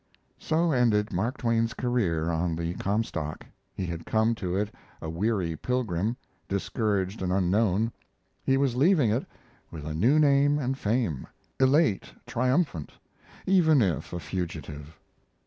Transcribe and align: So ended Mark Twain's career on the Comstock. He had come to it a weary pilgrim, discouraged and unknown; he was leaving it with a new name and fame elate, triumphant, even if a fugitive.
So 0.39 0.71
ended 0.71 1.13
Mark 1.13 1.37
Twain's 1.37 1.75
career 1.75 2.31
on 2.31 2.55
the 2.55 2.73
Comstock. 2.73 3.45
He 3.75 3.85
had 3.85 4.03
come 4.03 4.33
to 4.33 4.55
it 4.57 4.73
a 4.99 5.11
weary 5.11 5.55
pilgrim, 5.55 6.17
discouraged 6.47 7.21
and 7.21 7.31
unknown; 7.31 7.91
he 8.43 8.57
was 8.57 8.75
leaving 8.75 9.11
it 9.11 9.27
with 9.69 9.85
a 9.85 9.93
new 9.93 10.17
name 10.17 10.57
and 10.57 10.75
fame 10.75 11.27
elate, 11.59 12.11
triumphant, 12.25 12.93
even 13.45 13.79
if 13.83 14.11
a 14.11 14.19
fugitive. 14.19 14.97